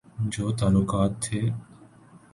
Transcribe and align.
جو 0.33 0.45
تعلقات 0.51 1.11
تھے۔ 1.21 1.41